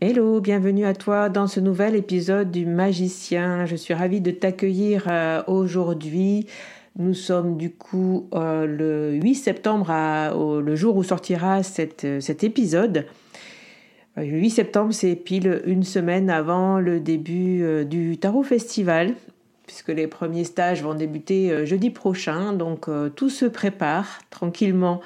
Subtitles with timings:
[0.00, 3.66] Hello, bienvenue à toi dans ce nouvel épisode du Magicien.
[3.66, 6.46] Je suis ravie de t'accueillir euh, aujourd'hui.
[6.94, 9.90] Nous sommes du coup euh, le 8 septembre,
[10.60, 11.62] le jour où sortira
[12.04, 13.06] euh, cet épisode.
[14.16, 19.14] Le 8 septembre, c'est pile une semaine avant le début du Tarot Festival,
[19.66, 22.52] puisque les premiers stages vont débuter jeudi prochain.
[22.52, 25.00] Donc tout se prépare tranquillement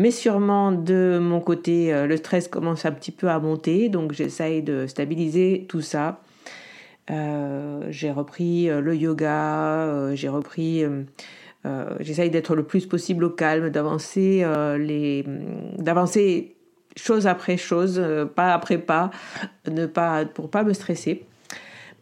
[0.00, 4.14] mais sûrement de mon côté, euh, le stress commence un petit peu à monter, donc
[4.14, 6.22] j'essaye de stabiliser tout ça.
[7.10, 10.84] Euh, j'ai repris euh, le yoga, j'ai repris,
[12.00, 14.42] j'essaye d'être le plus possible au calme, d'avancer
[14.78, 15.22] les,
[15.76, 16.56] d'avancer
[16.96, 18.02] chose après chose,
[18.34, 19.10] pas après pas,
[19.70, 21.26] ne pas pour pas me stresser.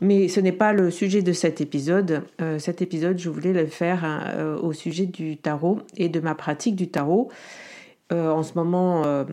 [0.01, 2.23] Mais ce n'est pas le sujet de cet épisode.
[2.59, 6.77] cet épisode, je voulais le faire hein, au sujet du tarot et de ma pratique
[6.77, 7.29] du tarot.
[8.13, 9.25] Euh, en ce moment, euh,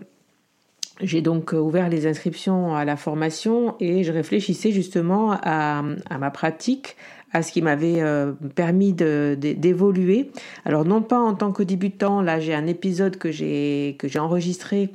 [1.01, 5.81] j'ai donc ouvert les inscriptions à la formation et je réfléchissais justement à,
[6.19, 6.95] ma pratique,
[7.31, 10.31] à ce qui m'avait euh, permis d'évoluer.
[10.65, 14.19] Alors non pas en tant que débutant, là j'ai un épisode que j'ai que j'ai
[14.19, 14.89] enregistré,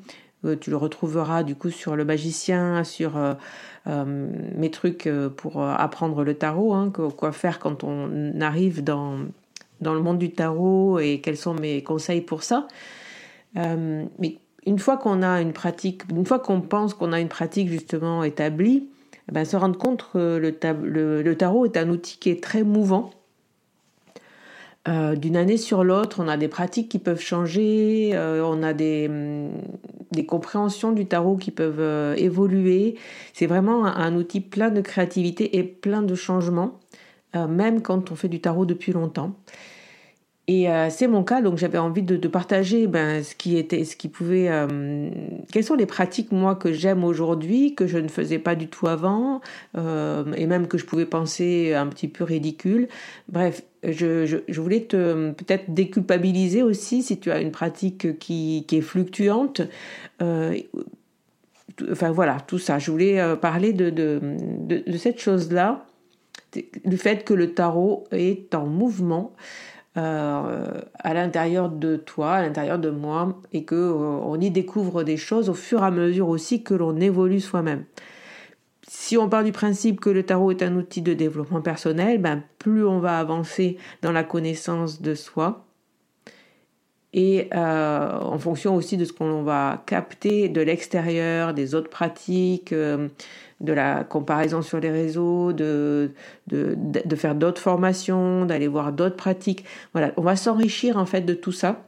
[0.61, 3.13] tu le retrouveras du coup sur le magicien, sur
[3.87, 9.19] mes trucs pour apprendre le tarot, hein, quoi faire quand on arrive dans
[9.83, 12.69] dans le monde du tarot et quels sont mes conseils pour ça.
[13.57, 17.29] Euh, mais une fois qu'on a une pratique, une fois qu'on pense qu'on a une
[17.29, 18.89] pratique justement établie,
[19.29, 23.11] eh ben, se rendre compte que le, tarot est un outil qui est très mouvant.
[24.89, 28.73] Euh, d'une année sur l'autre, on a des pratiques qui peuvent changer, euh, on a
[28.73, 29.51] des, hum,
[30.11, 32.97] des, compréhensions du tarot qui peuvent évoluer.
[33.35, 36.81] C'est vraiment un, un, outil plein de créativité et plein de changements,
[37.35, 39.35] même quand on fait du tarot depuis longtemps.
[40.53, 43.95] Et euh, c'est mon cas, donc j'avais envie de, partager ben, ce qui était, ce
[43.95, 45.09] qui pouvait, euh,
[45.53, 48.89] quelles sont les pratiques moi que j'aime aujourd'hui, que je ne faisais pas du tout
[48.89, 49.43] avant,
[49.79, 52.89] euh, et même que je pouvais penser un petit peu ridicule.
[53.29, 59.61] Bref, je, voulais te peut-être déculpabiliser aussi si tu as une pratique qui, est fluctuante.
[60.21, 62.81] enfin voilà, tout ça.
[62.81, 64.19] Je voulais parler de, de,
[64.67, 65.87] de, de cette chose-là,
[66.85, 69.33] du fait que le tarot est en mouvement.
[69.97, 75.03] Euh, à l'intérieur de toi, à l'intérieur de moi, et que euh, on y découvre
[75.03, 77.85] des choses au fur et à mesure aussi que l'on évolue soi-même.
[78.87, 82.45] Si on part du principe que le tarot est un outil de développement personnel, ben
[82.59, 85.67] plus on va avancer dans la connaissance de soi,
[87.13, 92.73] et euh, en fonction aussi de ce qu'on va capter de l'extérieur, des autres pratiques,
[92.73, 93.09] euh,
[93.61, 96.13] de la comparaison sur les réseaux, de,
[96.47, 99.65] de, faire d'autres formations, d'aller voir d'autres pratiques.
[99.93, 101.83] Voilà, on va s'enrichir en fait de tout ça.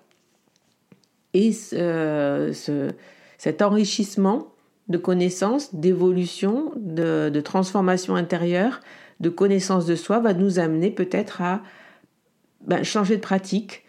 [1.35, 2.91] Et ce,
[3.39, 4.49] cet enrichissement
[4.89, 8.81] de connaissances, d'évolution, de, de, transformation intérieure,
[9.21, 11.63] de connaissance de soi va nous amener peut-être à
[12.67, 13.85] ben, changer de pratique,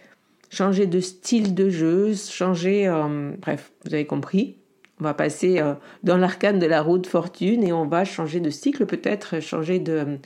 [0.53, 2.87] changer de style de jeu, changer...
[2.87, 4.57] Euh, bref, vous avez compris.
[4.99, 5.73] On va passer euh,
[6.03, 9.79] dans l'arcane de la roue de fortune et on va changer de cycle peut-être, changer
[9.79, 10.19] de...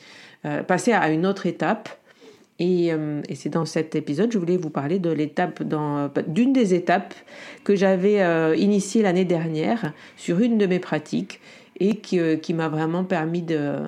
[0.45, 1.89] Euh, passer à une autre étape.
[2.59, 2.91] Et,
[3.35, 5.61] c'est dans cet épisode, je voulais vous parler de l'étape,
[6.27, 7.13] d'une des étapes
[7.63, 11.39] que j'avais initiée l'année dernière sur une de mes pratiques
[11.79, 13.83] et qui, qui m'a vraiment permis de,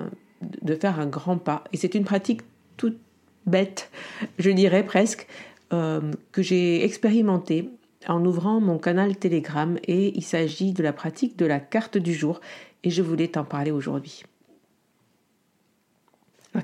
[0.62, 1.64] de faire un grand pas.
[1.72, 2.42] Et c'est une pratique
[2.76, 3.00] toute
[3.44, 3.90] bête,
[4.38, 5.26] je dirais presque,
[5.72, 6.00] euh,
[6.32, 7.70] que j'ai expérimenté
[8.08, 12.12] en ouvrant mon canal Telegram et il s'agit de la pratique de la carte du
[12.14, 12.40] jour
[12.82, 14.24] et je voulais t'en parler aujourd'hui.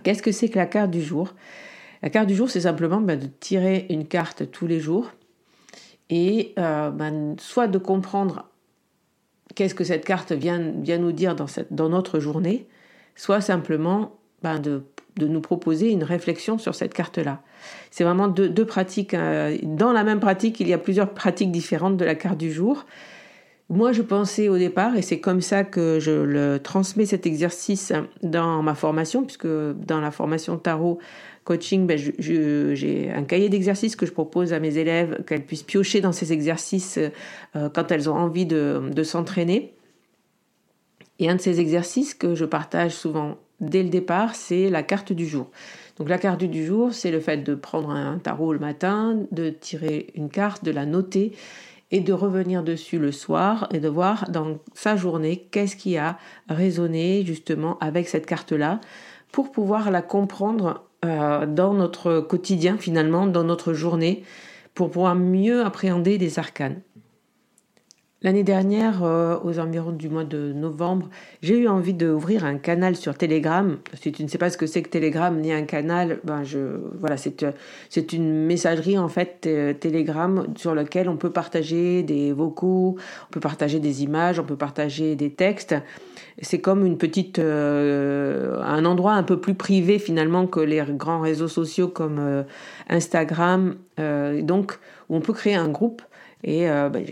[0.02, 1.34] qu'est-ce que c'est que la carte du jour?
[2.02, 5.12] La carte du jour, c'est simplement ben, de tirer une carte tous les jours
[6.10, 8.50] et euh, ben, soit de comprendre
[9.54, 12.66] qu'est-ce que cette carte vient, nous dire dans, notre journée,
[13.14, 14.82] soit simplement ben, de
[15.16, 17.40] nous proposer une réflexion sur cette carte-là.
[17.90, 19.14] C'est vraiment deux, pratiques.
[19.14, 22.52] Euh, dans la même pratique, il y a plusieurs pratiques différentes de la carte du
[22.52, 22.84] jour.
[23.68, 27.92] Moi, je pensais au départ, et c'est comme ça que je le transmets cet exercice
[28.22, 30.98] dans ma formation, puisque dans la formation tarot
[31.42, 36.00] coaching, ben, j'ai un cahier d'exercices que je propose à mes élèves, qu'elles puissent piocher
[36.00, 39.72] dans ces exercices euh, quand elles ont envie de, de s'entraîner.
[41.18, 45.12] Et un de ces exercices que je partage souvent dès le départ, c'est la carte
[45.12, 45.50] du jour.
[45.98, 49.50] Donc la carte du jour, c'est le fait de prendre un tarot le matin, de
[49.50, 51.32] tirer une carte, de la noter
[51.90, 56.18] et de revenir dessus le soir et de voir dans sa journée qu'est-ce qui a
[56.48, 58.80] résonné justement avec cette carte-là
[59.32, 64.24] pour pouvoir la comprendre euh, dans notre quotidien finalement, dans notre journée,
[64.74, 66.80] pour pouvoir mieux appréhender les arcanes.
[68.26, 71.08] L'année dernière, euh, aux environs du mois de novembre,
[71.42, 73.78] j'ai eu envie d'ouvrir un canal sur Telegram.
[73.94, 76.58] Si tu ne sais pas ce que c'est que Telegram ni un canal, ben je,
[76.98, 77.52] voilà, c'est, euh,
[77.88, 82.96] c'est une messagerie en fait euh, Telegram sur laquelle on peut partager des vocaux,
[83.28, 85.76] on peut partager des images, on peut partager des textes.
[86.42, 91.46] C'est comme une petite, un endroit un peu plus privé finalement que les grands réseaux
[91.46, 92.44] sociaux comme
[92.90, 93.76] Instagram,
[94.42, 96.02] donc où on peut créer un groupe
[96.44, 97.04] et ben,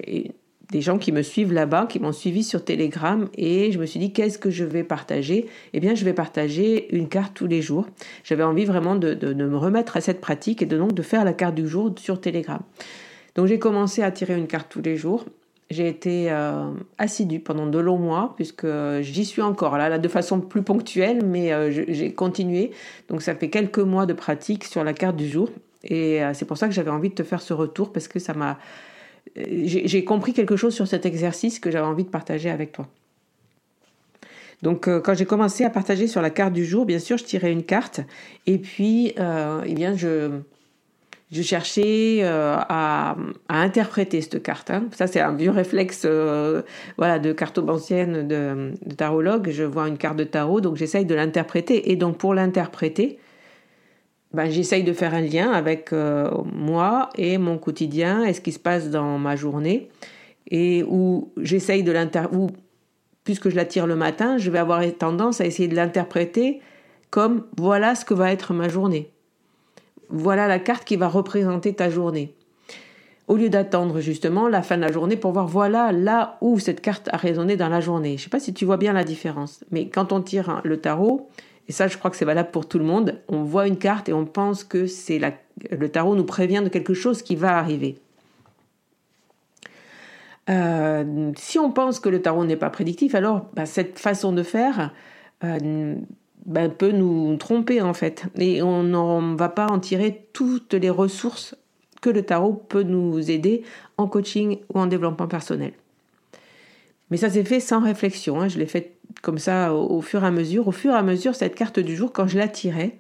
[0.75, 4.01] des gens qui me suivent là-bas, qui m'ont suivi sur Telegram, et je me suis
[4.01, 5.47] dit qu'est-ce que je vais partager?
[5.73, 7.87] Eh bien, je vais partager une carte tous les jours.
[8.25, 11.33] J'avais envie vraiment de, me remettre à cette pratique et de donc de faire la
[11.33, 12.59] carte du jour sur Telegram.
[13.37, 15.25] Donc j'ai commencé à tirer une carte tous les jours.
[15.71, 18.67] J'ai été euh, assidue pendant de longs mois, puisque
[19.01, 22.73] j'y suis encore là, là, de façon plus ponctuelle, mais euh, j'ai continué.
[23.09, 25.51] Donc ça fait quelques mois de pratique sur la carte du jour.
[25.85, 28.19] Et euh, c'est pour ça que j'avais envie de te faire ce retour, parce que
[28.19, 28.59] ça m'a
[29.37, 32.89] j'ai compris quelque chose sur cet exercice que j'avais envie de partager avec toi.
[34.63, 37.25] Donc, euh, quand j'ai commencé à partager sur la carte du jour, bien sûr, je
[37.25, 38.01] tirais une carte
[38.47, 40.39] et puis, euh, eh bien, je,
[41.33, 43.17] je cherchais euh, à,
[43.49, 44.71] interpréter cette carte.
[44.71, 44.85] Hein.
[44.97, 46.07] Ça, c'est un vieux réflexe,
[46.97, 49.51] voilà, de cartomancienne, de, de tarologue.
[49.51, 51.91] Je vois une carte de tarot, donc j'essaye de l'interpréter.
[51.91, 53.19] Et donc, pour l'interpréter,
[54.35, 58.51] ben, j'essaye de faire un lien avec euh, moi et mon quotidien et ce qui
[58.51, 59.89] se passe dans ma journée
[60.51, 62.25] et où j'essaye de l'inter
[63.23, 66.61] puisque je la tire le matin, je vais avoir tendance à essayer de l'interpréter
[67.11, 69.09] comme voilà ce que va être ma journée.
[70.11, 72.35] Voilà la carte qui va représenter ta journée.
[73.29, 76.81] Au lieu d'attendre justement la fin de la journée pour voir voilà là où cette
[76.81, 78.11] carte a résonné dans la journée.
[78.11, 80.81] Je ne sais pas si tu vois bien la différence, mais quand on tire le
[80.81, 81.31] tarot,
[81.69, 83.21] et ça, je crois que c'est valable pour tout le monde.
[83.29, 84.87] On voit une carte et on pense que
[85.71, 87.99] le tarot nous prévient de quelque chose qui va arriver.
[90.51, 94.43] Euh, si on pense que le tarot n'est pas prédictif, alors bah, cette façon de
[94.43, 94.93] faire
[95.43, 95.95] euh,
[96.45, 98.27] bah, peut nous tromper en fait.
[98.37, 101.57] Et on ne va pas en tirer toutes les ressources
[102.03, 103.63] que le tarot peut nous aider
[103.97, 105.73] en coaching ou en développement personnel.
[107.11, 108.41] Mais ça s'est fait sans réflexion.
[108.41, 108.49] Hein.
[108.49, 110.69] Je l'ai fait comme ça au, fur et à mesure.
[110.69, 112.99] Au fur et à mesure, cette carte du jour, quand je la tirais,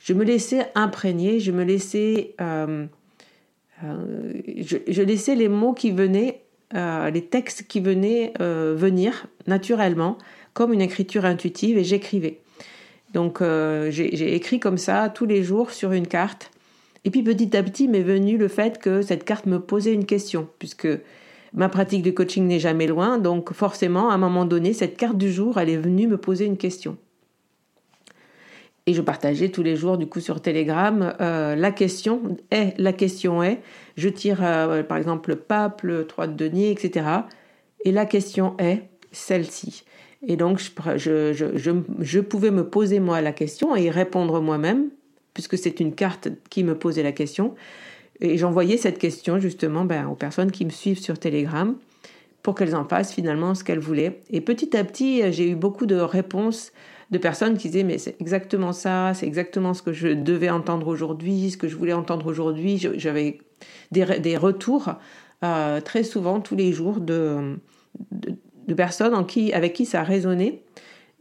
[0.00, 2.86] je me laissais imprégner, je me laissais, euh,
[3.84, 6.42] euh, je, laissais les mots qui venaient,
[6.74, 10.18] euh, les textes qui venaient venir naturellement,
[10.54, 12.40] comme une écriture intuitive, et j'écrivais.
[13.14, 16.50] Donc j'ai écrit comme ça tous les jours sur une carte
[17.04, 20.06] Et puis petit à petit m'est venu le fait que cette carte me posait une
[20.06, 20.88] question, puisque
[21.54, 25.18] ma pratique de coaching n'est jamais loin, donc forcément, à un moment donné, cette carte
[25.18, 26.96] du jour, elle est venue me poser une question.
[28.86, 32.92] Et je partageais tous les jours, du coup, sur Telegram, euh, la question est, la
[32.92, 33.60] question est,
[33.96, 37.06] je tire euh, par exemple le pape, le 3 de denier, etc.
[37.84, 39.84] Et la question est celle-ci.
[40.26, 40.60] Et donc,
[40.96, 44.88] je, je, pouvais me poser moi la question et y répondre moi-même,
[45.34, 47.54] puisque c'est une carte qui me posait la question.
[48.22, 51.74] Et j'envoyais cette question justement ben, aux personnes qui me suivent sur Telegram
[52.44, 54.20] pour qu'elles en fassent finalement ce qu'elles voulaient.
[54.30, 56.72] Et petit à petit, j'ai eu beaucoup de réponses
[57.10, 60.86] de personnes qui disaient mais c'est exactement ça, c'est exactement ce que je devais entendre
[60.86, 62.78] aujourd'hui, ce que je voulais entendre aujourd'hui.
[62.78, 63.40] J'avais
[63.90, 64.94] des, retours
[65.42, 67.58] euh, très souvent tous les jours de,
[68.12, 70.62] de, personnes en qui, avec qui ça résonnait.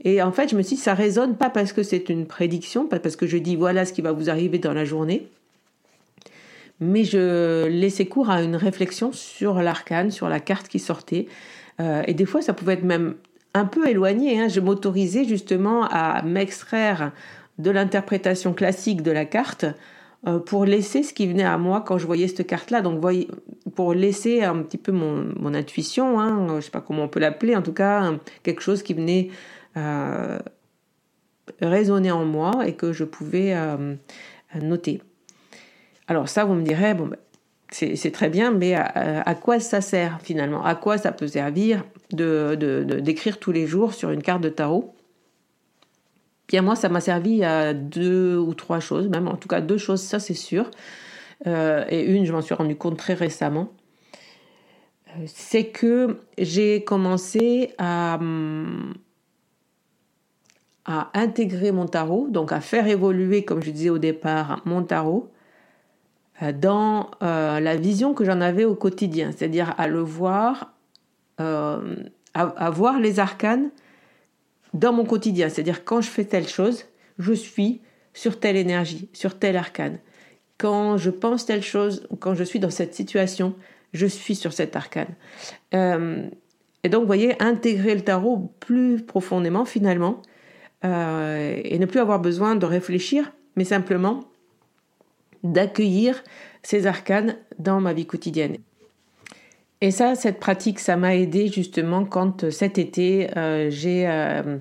[0.04, 2.88] Et en fait, je me suis dit, ça résonne pas parce que c'est une prédiction,
[2.88, 5.30] pas parce que je dis voilà ce qui va vous arriver dans la journée,
[6.82, 11.28] mais je laissais cours à une réflexion sur l'arcane, sur la carte qui sortait.
[11.80, 13.16] Euh, et des fois, ça pouvait être même
[13.54, 14.42] un peu éloigné.
[14.42, 14.48] Hein.
[14.48, 17.12] Je m'autorisais justement à m'extraire
[17.60, 19.66] de l'interprétation classique de la carte
[20.26, 22.82] euh, pour laisser ce qui venait à moi quand je voyais cette carte-là.
[22.82, 23.00] Donc,
[23.76, 27.20] pour laisser un petit peu mon, intuition, hein, je ne sais pas comment on peut
[27.20, 28.12] l'appeler, en tout cas,
[28.42, 29.30] quelque chose qui venait
[29.78, 30.40] euh,
[31.62, 33.56] résonner en moi et que je pouvais
[34.60, 35.02] noter.
[36.12, 37.16] Alors ça, vous me direz, ben,
[37.72, 40.62] c'est très bien, mais à, quoi ça sert finalement?
[40.62, 44.94] À quoi ça peut servir de d'écrire tous les jours sur une carte de tarot?
[46.50, 49.78] Bien moi, ça m'a servi à deux ou trois choses, même en tout cas deux
[49.78, 50.70] choses, ça c'est sûr.
[51.48, 53.70] Euh, et une, je m'en suis rendu compte très récemment,
[55.08, 58.20] euh, c'est que j'ai commencé à
[61.14, 65.32] intégrer mon tarot, donc à faire évoluer, comme je disais au départ, mon tarot
[66.42, 70.74] euh, dans la vision que j'en avais au quotidien, c'est-à-dire à le voir,
[71.38, 73.70] à, voir les arcanes
[74.74, 75.50] dans mon quotidien.
[75.50, 76.86] C'est-à-dire quand je fais telle chose,
[77.18, 77.82] je suis
[78.14, 80.00] sur telle énergie, sur tel arcane.
[80.58, 83.56] Quand je pense telle chose, quand je suis dans cette situation,
[83.94, 85.16] je suis sur cet arcane.
[85.74, 86.28] Euh,
[86.84, 90.22] et donc, vous voyez, intégrer le tarot plus profondément finalement,
[90.84, 94.22] euh, et ne plus avoir besoin de réfléchir, mais simplement
[95.44, 96.24] d'accueillir
[96.64, 98.58] ces arcanes dans ma vie quotidienne.
[99.82, 104.60] Et ça, cette pratique, ça m'a aidé justement quand euh, cet été, euh, j'ai euh,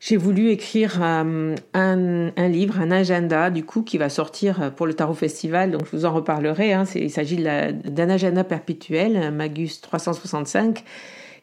[0.00, 4.94] j'ai voulu écrire un, un, livre, un agenda, du coup, qui va sortir pour le
[4.94, 5.72] Tarot Festival.
[5.72, 6.72] Donc, je vous en reparlerai.
[6.72, 6.84] Hein.
[6.94, 10.84] il s'agit d'un agenda perpétuel, Magus 365,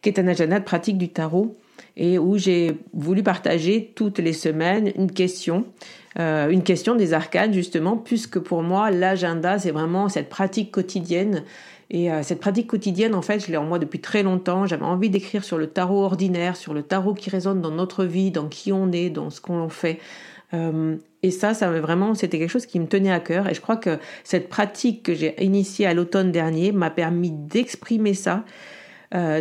[0.02, 1.56] qui est un agenda de pratique du tarot
[1.98, 5.66] et où j'ai voulu partager toutes les semaines une question,
[6.20, 11.44] euh, une question des arcanes justement, puisque pour moi l'agenda c'est vraiment cette pratique quotidienne
[11.90, 14.66] et euh, cette pratique quotidienne, en fait, je l'ai en moi depuis très longtemps.
[14.66, 18.30] J'avais envie d'écrire sur le tarot ordinaire, sur le tarot qui résonne dans notre vie,
[18.30, 20.00] dans qui on est, dans ce qu'on fait.
[20.54, 23.48] Euh, et ça, ça vraiment, c'était quelque chose qui me tenait à cœur.
[23.48, 28.14] Et je crois que cette pratique que j'ai initiée à l'automne dernier m'a permis d'exprimer
[28.14, 28.44] ça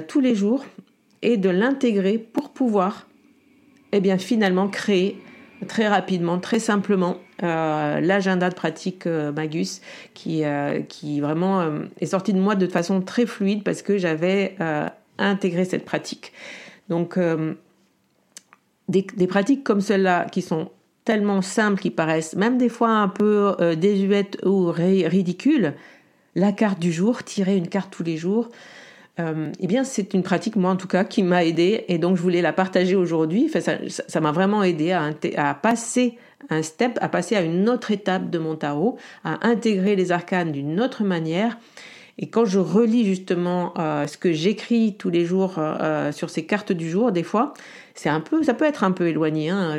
[0.07, 0.65] tous les jours
[1.27, 3.09] et de l'intégrer pour pouvoir,
[3.91, 5.21] eh finalement, créer
[5.67, 9.81] très rapidement, très simplement, euh, l'agenda de pratique euh, Magus
[10.15, 10.83] qui, euh,
[11.21, 11.69] vraiment
[12.01, 14.57] est sorti de moi de façon très fluide parce que j'avais
[15.19, 16.33] intégré cette pratique.
[16.89, 17.19] Donc,
[18.89, 20.71] des, pratiques comme celle-là qui sont
[21.05, 25.75] tellement simples, qui paraissent même des fois un peu désuètes ou ridicules,
[26.37, 28.51] la carte du jour, tirer une carte tous les jours,
[29.19, 32.17] euh, eh bien, c'est une pratique, moi en tout cas, qui m'a aidé et donc
[32.17, 33.51] je voulais la partager aujourd'hui.
[33.53, 36.19] Enfin, ça m'a vraiment aidé à, à, passer
[36.51, 40.53] un step, à passer à une autre étape de mon tarot, à intégrer les arcanes
[40.53, 41.57] d'une autre manière.
[42.19, 46.47] Et quand je relis justement euh, ce que j'écris tous les jours euh, sur ces
[46.47, 47.53] cartes du jour, des fois,
[47.95, 49.77] c'est un peu, ça peut être un peu éloigné hein,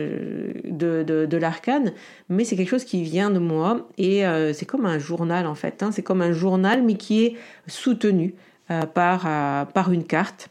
[0.64, 1.94] de, de, l'arcane,
[2.30, 5.56] mais c'est quelque chose qui vient de moi et euh, c'est comme un journal en
[5.56, 5.82] fait.
[5.82, 7.36] Hein, c'est comme un journal mais qui est
[7.68, 8.36] soutenu.
[8.70, 10.50] Euh, par, euh, par une carte.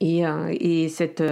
[0.00, 1.22] Et, euh, et cette,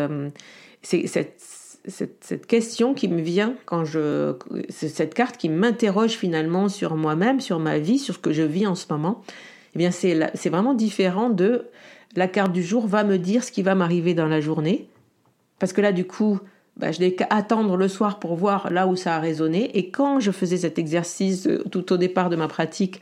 [0.83, 1.41] cette,
[1.89, 4.35] cette, question qui me vient quand je.
[4.69, 8.67] cette carte qui m'interroge finalement sur moi-même, sur ma vie, sur ce que je vis
[8.67, 9.23] en ce moment,
[9.75, 11.65] eh bien, c'est, c'est vraiment différent de
[12.15, 14.87] la carte du jour va me dire ce qui va m'arriver dans la journée.
[15.59, 16.41] Parce que là, du coup,
[16.77, 19.79] bah, je n'ai qu'à attendre le soir pour voir là où ça a résonné.
[19.79, 23.01] Et quand je faisais cet exercice tout au départ de ma pratique,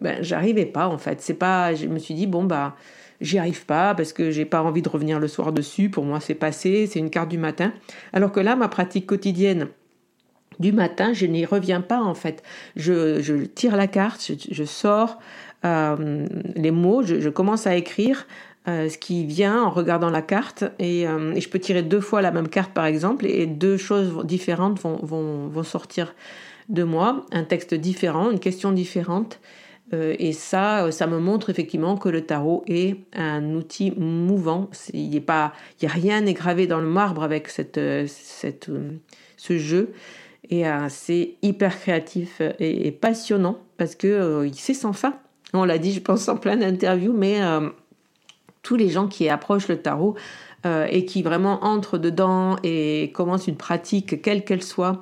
[0.00, 1.20] ben, j'arrivais pas en fait.
[1.20, 2.76] C'est pas, je me suis dit bon bah
[3.20, 5.88] j'y arrive pas parce que j'ai pas envie de revenir le soir dessus.
[5.88, 7.72] Pour moi c'est passé, c'est une carte du matin.
[8.12, 9.68] Alors que là ma pratique quotidienne
[10.60, 12.42] du matin, je n'y reviens pas en fait.
[12.76, 15.18] Je, tire la carte, je, sors
[15.64, 18.26] euh, les mots, je, commence à écrire
[18.68, 22.30] euh, ce qui vient en regardant la carte et, je peux tirer deux fois la
[22.30, 26.14] même carte par exemple et deux choses différentes vont, vont sortir
[26.68, 29.40] de moi, un texte différent, une question différente.
[29.92, 34.70] Euh, et ça, euh, ça me montre effectivement que le tarot est un outil mouvant.
[34.92, 38.70] Il n'y a, a rien n'est gravé dans le marbre avec cette, euh, cette,
[39.36, 39.92] ce jeu.
[40.50, 45.14] Et c'est hyper créatif et, passionnant parce que c'est sans fin.
[45.54, 47.40] On l'a dit, je pense, en plein d'interviews, mais
[48.60, 50.16] tous les gens qui approchent le tarot
[50.66, 55.00] et qui vraiment entrent dedans et commencent une pratique, quelle qu'elle soit,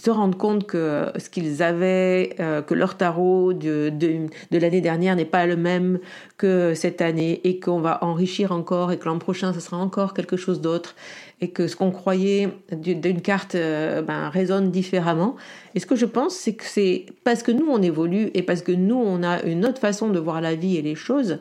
[0.00, 5.14] se rendre compte que ce qu'ils avaient, euh, que leur tarot de, de, l'année dernière
[5.14, 5.98] n'est pas le même
[6.38, 10.14] que cette année et qu'on va enrichir encore et que l'an prochain ce sera encore
[10.14, 10.94] quelque chose d'autre
[11.42, 15.36] et que ce qu'on croyait d'une carte euh, ben, résonne différemment.
[15.74, 18.62] Et ce que je pense, c'est que c'est parce que nous on évolue et parce
[18.62, 21.40] que nous on a une autre façon de voir la vie et les choses.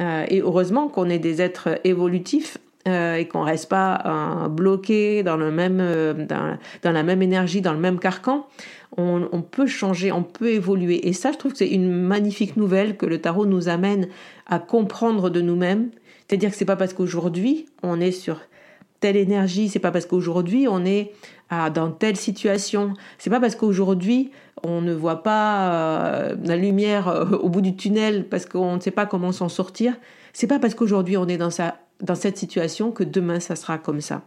[0.00, 2.56] Euh, et heureusement qu'on est des êtres évolutifs
[2.88, 7.60] euh, et qu'on reste pas euh, bloqué dans le même euh, dans, la même énergie,
[7.60, 8.48] dans le même carcan,
[8.96, 11.08] on, peut changer, on peut évoluer.
[11.08, 14.08] Et ça, je trouve que c'est une magnifique nouvelle que le tarot nous amène
[14.48, 15.90] à comprendre de nous-mêmes.
[16.26, 18.40] C'est-à-dire que c'est pas parce qu'aujourd'hui on est sur
[18.98, 21.12] telle énergie, c'est pas parce qu'aujourd'hui on est
[21.72, 24.30] dans telle situation, c'est pas parce qu'aujourd'hui
[24.62, 29.06] on ne voit pas la lumière au bout du tunnel parce qu'on ne sait pas
[29.06, 29.94] comment s'en sortir.
[30.32, 34.22] C'est pas parce qu'aujourd'hui on est dans cette situation que demain ça sera comme ça.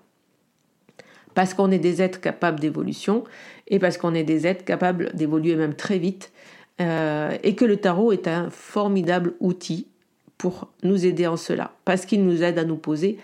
[1.33, 3.25] Parce qu'on est des êtres capables d'évolution
[3.67, 6.31] et parce qu'on est des êtres capables d'évoluer même très vite
[6.81, 9.87] euh, et que le tarot est un formidable outil
[10.37, 13.17] pour nous aider en cela parce qu'il nous aide à nous poser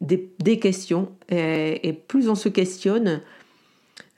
[0.00, 3.20] des, questions et, plus on se questionne,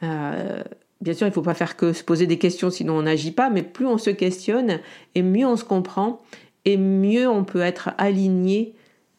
[0.02, 0.62] euh,
[1.00, 3.30] bien sûr il ne faut pas faire que se poser des questions sinon on n'agit
[3.30, 4.80] pas, mais plus on se questionne
[5.14, 6.20] et mieux on se comprend
[6.66, 8.74] et mieux on peut être aligné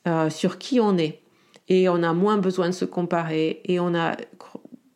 [0.08, 1.22] euh, sur qui on est.
[1.70, 4.16] Et on a moins besoin de se comparer et on a,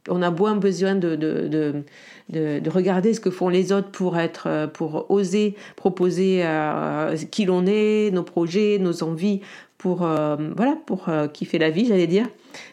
[0.07, 1.83] on a moins besoin de, de,
[2.29, 7.45] de, regarder ce que font les autres pour, être, euh, pour oser proposer euh, qui
[7.45, 9.41] l'on est, nos projets, nos envies,
[9.77, 12.27] pour, voilà, pour kiffer la vie, j'allais dire.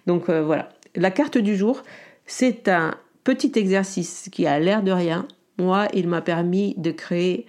[0.06, 1.82] Donc voilà, la carte du jour,
[2.26, 5.26] c'est un petit exercice qui a l'air de rien.
[5.56, 7.46] Moi, il m'a permis de créer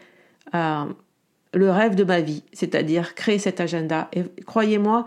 [1.53, 4.09] le rêve de ma vie, c'est-à-dire créer cet agenda.
[4.13, 5.05] Et croyez-moi,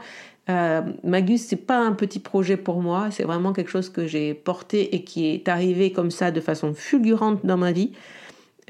[0.50, 4.35] euh, Magus, c'est pas un petit projet pour moi, c'est vraiment quelque chose que j'ai
[4.35, 7.92] porté et qui est arrivé comme ça de façon fulgurante dans ma vie.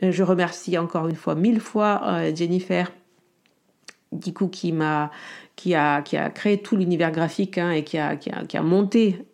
[0.02, 2.92] Euh, je remercie encore une fois, mille fois euh, Jennifer,
[4.12, 5.10] du qui m'a,
[5.56, 8.58] qui a, qui a créé tout l'univers graphique hein, et qui a, qui a, qui
[8.58, 9.24] a monté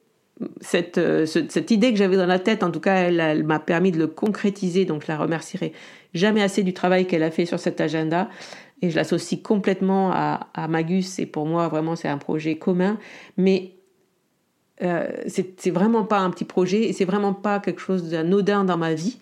[0.60, 3.90] cette, euh, cette idée que j'avais dans la tête, en tout cas, elle, m'a permis
[3.90, 5.72] de le concrétiser, donc je la remercierai
[6.14, 8.28] jamais assez du travail qu'elle a fait sur cet agenda.
[8.80, 12.98] Et je l'associe complètement à, Magus, et pour moi, vraiment, c'est un projet commun.
[13.36, 13.72] Mais
[14.82, 18.76] euh, c'est vraiment pas un petit projet, et c'est vraiment pas quelque chose d'anodin dans
[18.76, 19.18] ma vie.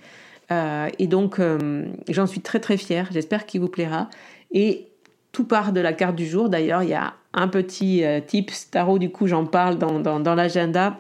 [0.53, 3.09] Euh, et donc, euh, j'en suis très très fière.
[3.11, 4.11] J'espère qu'il vous plaira.
[4.51, 4.89] Et
[5.33, 6.49] tout part de la carte du jour.
[6.49, 10.99] D'ailleurs, il y a un petit tips tarot, du coup, j'en parle dans, dans l'agenda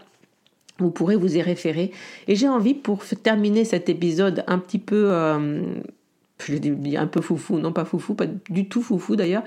[0.79, 1.91] vous pourrez vous y référer.
[2.29, 5.63] Et j'ai envie, pour terminer cet épisode un petit peu, euh,
[6.47, 9.45] je dis un peu foufou, non pas foufou, pas du tout foufou d'ailleurs,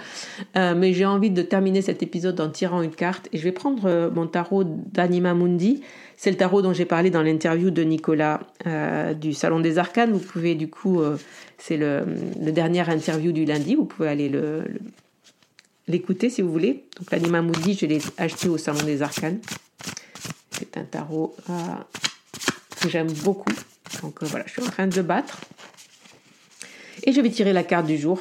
[0.58, 3.30] euh, mais j'ai envie de terminer cet épisode en tirant une carte.
[3.32, 5.82] Et je vais prendre euh, mon tarot d'Anima Mundi.
[6.18, 8.42] C'est le tarot dont j'ai parlé dans l'interview de Nicolas
[9.22, 10.12] du Salon des Arcanes.
[10.12, 11.02] Vous pouvez du coup,
[11.58, 12.04] c'est le,
[12.52, 14.66] dernier interview du lundi, vous pouvez aller le,
[15.88, 16.84] l'écouter si vous voulez.
[16.98, 19.40] Donc l'Anima Mundi, je l'ai acheté au Salon des Arcanes.
[20.60, 21.54] C'est un tarot euh,
[22.82, 23.54] que j'aime beaucoup.
[24.02, 25.40] Donc euh, voilà, je suis en train de battre.
[27.04, 28.20] Et je vais tirer la carte du jour.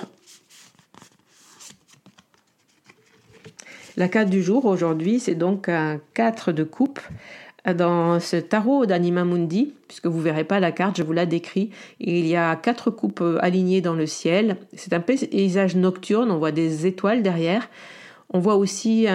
[3.97, 7.01] La carte du jour aujourd'hui, c'est donc un 4 de coupe
[7.75, 11.71] dans ce tarot d'Anima Mundi, puisque vous verrez pas la carte, je vous la décris.
[11.99, 14.59] il y a quatre coupes euh, alignées dans le ciel.
[14.75, 17.69] C'est un paysage nocturne, on voit des étoiles derrière.
[18.31, 19.07] On voit aussi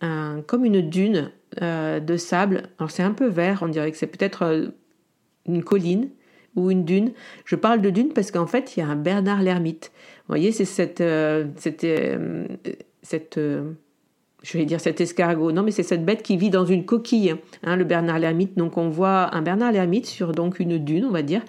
[0.00, 1.30] comme une dune
[1.62, 2.68] euh, de sable.
[2.78, 4.68] Alors c'est un peu vert, on dirait que c'est peut-être euh,
[5.46, 6.10] une colline
[6.54, 7.12] ou une dune.
[7.44, 9.90] Je parle de dune parce qu'en fait, il y a un Bernard l'ermite.
[9.94, 11.84] Vous voyez, c'est cette, euh, cette,
[13.02, 13.40] cette
[14.42, 15.50] je vais dire cet escargot.
[15.50, 17.34] Non, mais c'est cette bête qui vit dans une coquille,
[17.64, 18.56] hein, le Bernard l'ermite.
[18.56, 21.42] Donc on voit un Bernard l'ermite sur donc une dune, on va dire.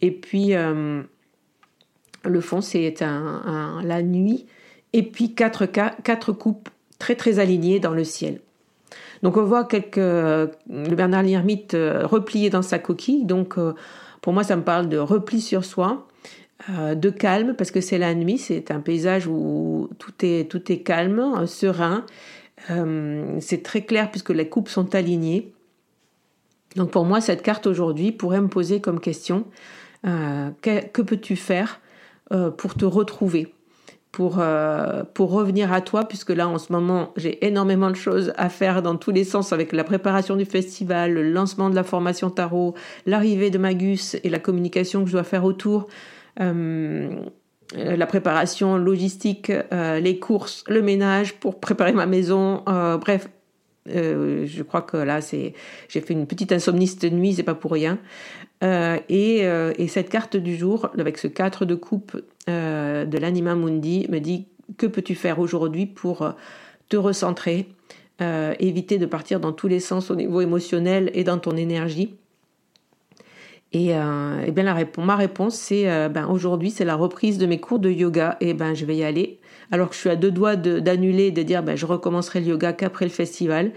[0.00, 4.46] Et puis le fond, c'est un, la nuit.
[4.92, 6.68] Et puis quatre, quatre coupes
[7.00, 8.40] très très alignées dans le ciel.
[9.22, 13.24] Donc on voit quelques, le Bernard l'ermite replié dans sa coquille.
[13.24, 13.56] Donc
[14.22, 16.06] pour moi, ça me parle de repli sur soi,
[16.68, 22.04] de calme, parce que c'est la nuit, c'est un paysage où tout est calme, serein.
[23.40, 25.52] c'est très clair puisque les coupes sont alignées.
[26.76, 29.44] Donc pour moi, cette carte aujourd'hui pourrait me poser comme question,
[30.02, 31.80] que peux-tu faire
[32.56, 33.52] pour te retrouver?
[34.12, 38.32] Pour, euh, pour revenir à toi, puisque là en ce moment j'ai énormément de choses
[38.36, 41.84] à faire dans tous les sens avec la préparation du festival, le lancement de la
[41.84, 42.74] formation tarot,
[43.06, 45.86] l'arrivée de Magus et la communication que je dois faire autour,
[46.40, 47.08] euh,
[47.76, 53.28] la préparation logistique, euh, les courses, le ménage pour préparer ma maison, bref.
[53.86, 55.54] je crois que là, c'est,
[55.88, 57.98] j'ai fait une petite insomnie cette nuit, c'est pas pour rien.
[58.62, 59.46] et,
[59.78, 62.20] et, cette carte du jour, avec ce 4 de coupe
[62.50, 66.32] euh, de l'Anima Mundi me dit que peux-tu faire aujourd'hui pour euh,
[66.88, 67.68] te recentrer,
[68.20, 72.16] euh, éviter de partir dans tous les sens au niveau émotionnel et dans ton énergie?
[73.72, 73.92] Et,
[74.50, 77.88] bien la réponse, ma réponse c'est ben aujourd'hui c'est la reprise de mes cours de
[77.88, 78.36] yoga.
[78.40, 79.38] Et ben je vais y aller.
[79.70, 82.72] Alors que je suis à deux doigts d'annuler de, dire ben je recommencerai le yoga
[82.72, 83.70] qu'après le festival.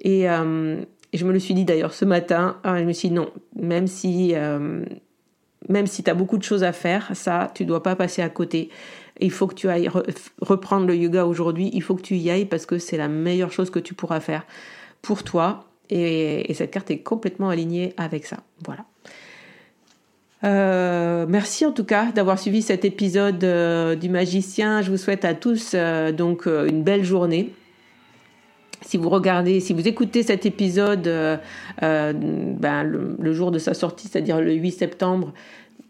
[0.00, 2.56] Et, je me le suis dit d'ailleurs ce matin.
[2.64, 3.30] Je me suis dit non.
[3.54, 4.34] Même si
[5.68, 8.28] même si tu as beaucoup de choses à faire, ça, tu dois pas passer à
[8.28, 8.70] côté.
[9.20, 9.90] Il faut que tu ailles
[10.40, 13.52] reprendre le yoga aujourd'hui, il faut que tu y ailles parce que c'est la meilleure
[13.52, 14.46] chose que tu pourras faire
[15.02, 15.64] pour toi.
[15.90, 18.38] Et, cette carte est complètement alignée avec ça.
[18.64, 18.84] Voilà.
[20.42, 24.80] Euh, merci en tout cas d'avoir suivi cet épisode euh, du magicien.
[24.80, 27.52] Je vous souhaite à tous euh, donc une belle journée.
[28.82, 31.02] Si vous regardez, si vous écoutez cet épisode
[31.80, 35.32] ben, le, jour de sa sortie, c'est-à-dire le 8 septembre,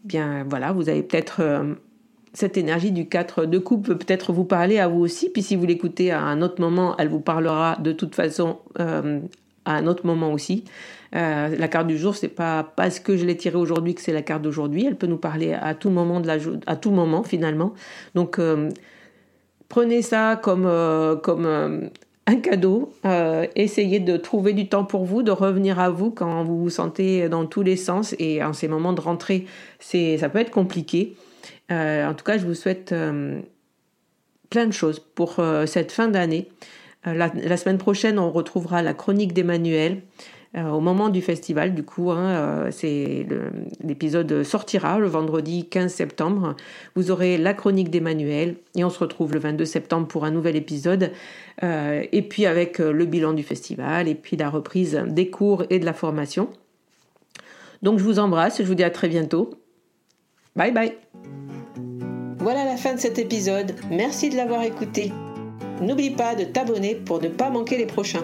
[0.03, 1.73] bien voilà, vous avez peut-être euh,
[2.33, 5.29] cette énergie du 4 de coupe peut peut-être vous parler à vous aussi.
[5.29, 9.19] Puis si vous l'écoutez à un autre moment, elle vous parlera de toute façon euh,
[9.65, 10.63] à un autre moment aussi.
[11.13, 14.13] Euh, la carte du jour, c'est pas parce que je l'ai tirée aujourd'hui que c'est
[14.13, 14.85] la carte d'aujourd'hui.
[14.85, 17.73] Elle peut nous parler à tout moment de la à tout moment finalement.
[18.15, 18.39] Donc
[19.67, 20.69] prenez ça comme
[21.21, 21.89] comme
[22.27, 22.93] un cadeau.
[23.05, 26.69] Euh, essayez de trouver du temps pour vous, de revenir à vous quand vous vous
[26.69, 29.45] sentez dans tous les sens et en ces moments de rentrée,
[29.79, 31.15] c'est ça peut être compliqué.
[31.71, 33.39] Euh, en tout cas, je vous souhaite euh,
[34.49, 36.49] plein de choses pour cette fin d'année.
[37.03, 40.01] La, la, semaine prochaine, on retrouvera la chronique d'Emmanuel.
[40.57, 43.25] Euh, au moment du festival, du coup, hein, euh, c'est
[43.81, 46.55] l'épisode sortira le vendredi 15 septembre.
[46.95, 50.57] Vous aurez la chronique d'Emmanuel et on se retrouve le 22 septembre pour un nouvel
[50.57, 51.11] épisode.
[51.63, 55.79] Euh, et puis avec le bilan du festival et puis la reprise des cours et
[55.79, 56.49] de la formation.
[57.81, 59.51] Donc je vous embrasse je vous dis à très bientôt.
[60.57, 60.93] Bye bye.
[62.39, 63.73] Voilà la fin de cet épisode.
[63.89, 65.13] Merci de l'avoir écouté.
[65.81, 68.23] N'oublie pas de t'abonner pour ne pas manquer les prochains.